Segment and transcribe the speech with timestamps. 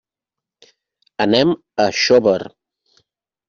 [1.27, 1.53] Anem
[1.87, 2.41] a Xóvar.